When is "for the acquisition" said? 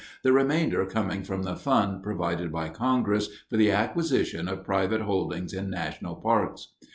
3.51-4.47